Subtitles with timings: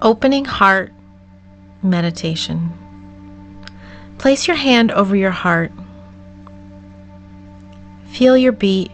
[0.00, 0.92] Opening Heart
[1.82, 2.72] Meditation.
[4.18, 5.72] Place your hand over your heart.
[8.12, 8.92] Feel your beat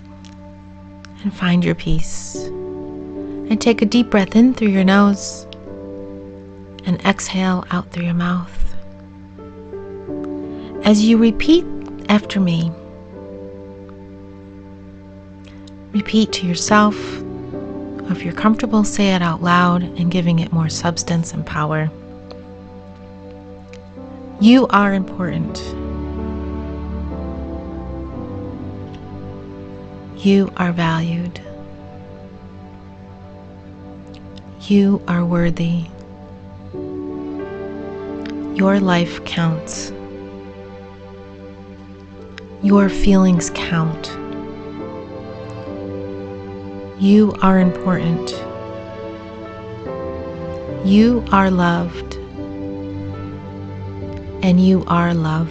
[1.22, 2.36] and find your peace.
[2.46, 5.46] And take a deep breath in through your nose
[6.86, 8.75] and exhale out through your mouth.
[10.86, 11.66] As you repeat
[12.09, 12.73] after me,
[15.93, 16.96] repeat to yourself,
[18.11, 21.91] if you're comfortable, say it out loud and giving it more substance and power.
[24.41, 25.59] You are important.
[30.25, 31.41] You are valued.
[34.62, 35.86] You are worthy.
[38.55, 39.92] Your life counts.
[42.62, 44.23] Your feelings count.
[47.01, 48.30] You are important.
[50.87, 52.14] You are loved.
[54.45, 55.51] And you are love.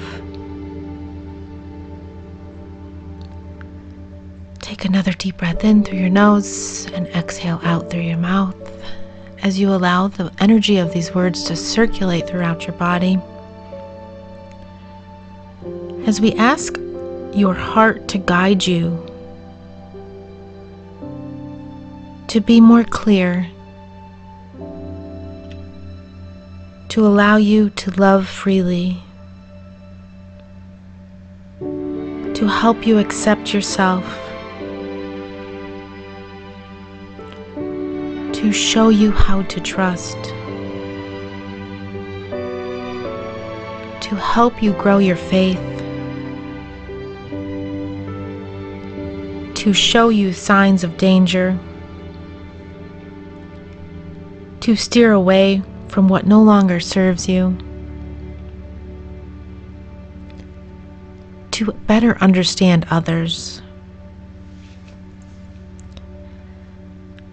[4.61, 8.55] Take another deep breath in through your nose and exhale out through your mouth
[9.41, 13.19] as you allow the energy of these words to circulate throughout your body.
[16.07, 16.78] As we ask
[17.33, 19.12] your heart to guide you,
[22.33, 23.47] to be more clear,
[26.89, 28.97] to allow you to love freely,
[31.59, 34.03] to help you accept yourself,
[38.33, 40.17] to show you how to trust,
[44.01, 45.61] to help you grow your faith.
[49.53, 51.57] to show you signs of danger,
[54.64, 57.58] to steer away from what no longer serves you,
[61.51, 63.62] to better understand others,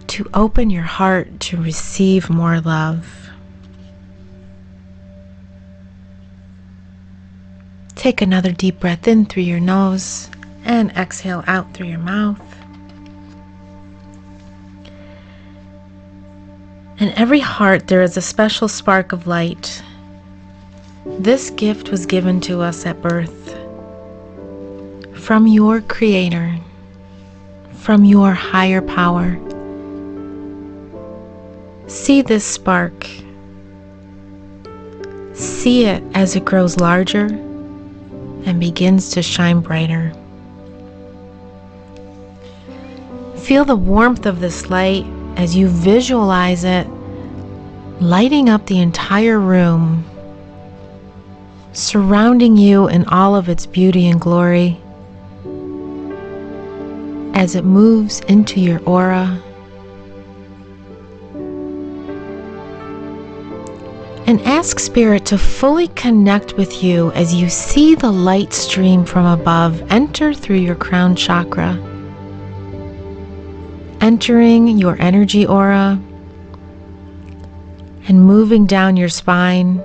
[0.07, 3.29] to open your heart to receive more love.
[7.95, 10.29] Take another deep breath in through your nose
[10.65, 12.41] and exhale out through your mouth.
[17.01, 19.81] In every heart, there is a special spark of light.
[21.17, 23.57] This gift was given to us at birth
[25.15, 26.59] from your Creator,
[27.79, 29.35] from your higher power.
[31.87, 33.07] See this spark.
[35.33, 37.25] See it as it grows larger
[38.45, 40.13] and begins to shine brighter.
[43.37, 45.07] Feel the warmth of this light
[45.37, 46.87] as you visualize it
[48.01, 50.03] lighting up the entire room,
[51.73, 54.79] surrounding you in all of its beauty and glory.
[57.35, 59.41] As it moves into your aura,
[64.25, 69.25] and ask Spirit to fully connect with you as you see the light stream from
[69.25, 71.90] above enter through your crown chakra
[74.01, 76.01] entering your energy aura
[78.07, 79.79] and moving down your spine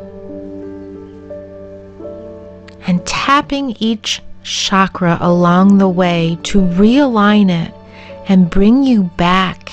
[2.87, 7.75] and tapping each chakra along the way to realign it
[8.29, 9.71] and bring you back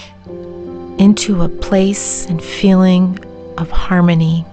[1.00, 3.18] into a place and feeling
[3.58, 4.46] of harmony.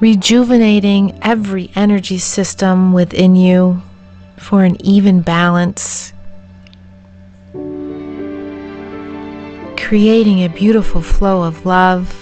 [0.00, 3.80] Rejuvenating every energy system within you
[4.42, 6.12] for an even balance,
[9.76, 12.12] creating a beautiful flow of love,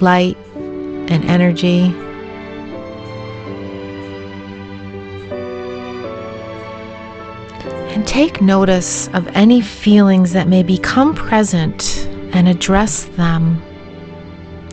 [0.00, 1.84] light, and energy.
[7.94, 13.62] And take notice of any feelings that may become present and address them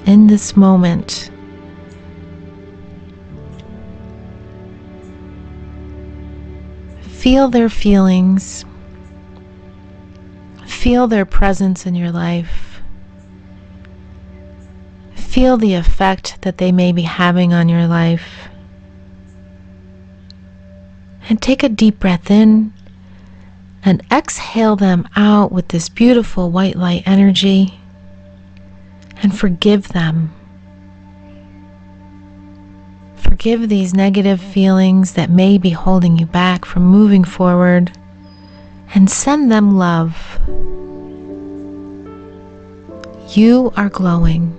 [0.05, 1.31] in this moment.
[7.25, 8.65] Feel their feelings.
[10.67, 12.81] Feel their presence in your life.
[15.15, 18.47] Feel the effect that they may be having on your life.
[21.27, 22.71] And take a deep breath in
[23.83, 27.79] and exhale them out with this beautiful white light energy
[29.23, 30.31] and forgive them.
[33.45, 37.95] Forgive these negative feelings that may be holding you back from moving forward
[38.95, 40.39] and send them love.
[43.37, 44.51] You are glowing.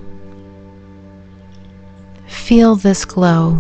[2.29, 3.59] Feel this glow.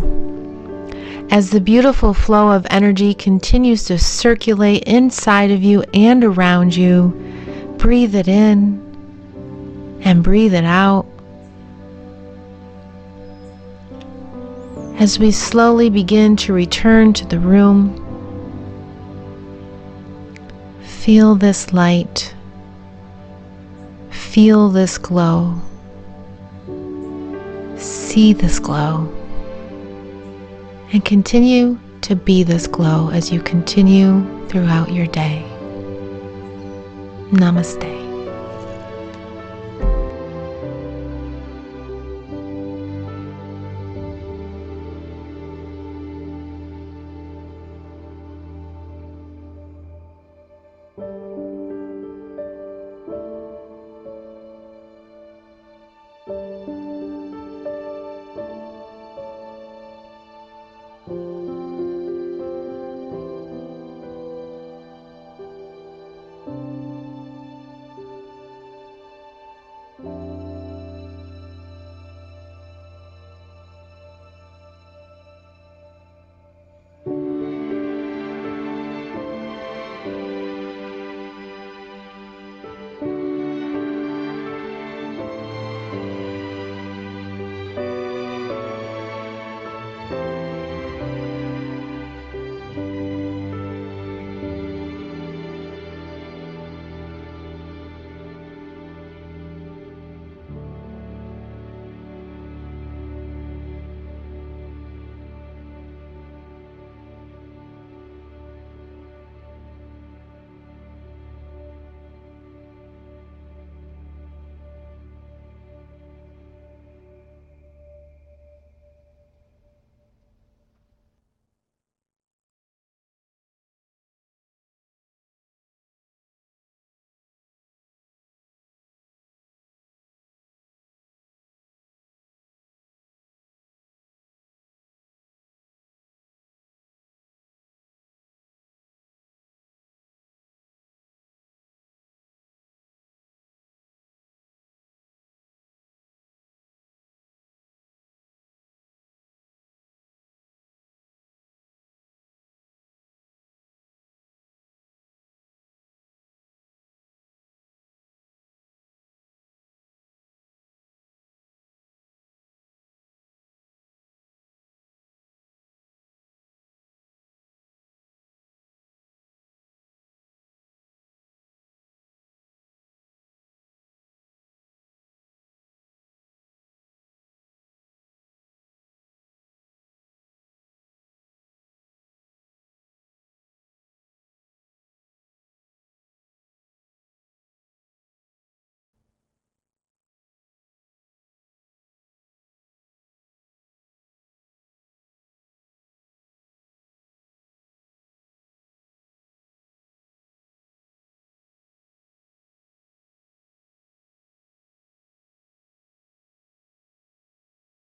[1.33, 7.09] As the beautiful flow of energy continues to circulate inside of you and around you,
[7.79, 8.81] breathe it in
[10.03, 11.05] and breathe it out.
[14.99, 18.03] As we slowly begin to return to the room,
[20.81, 22.35] feel this light,
[24.11, 25.61] feel this glow,
[27.77, 29.13] see this glow,
[30.93, 35.45] and continue to be this glow as you continue throughout your day.
[37.33, 37.96] Namaste.
[50.99, 51.36] You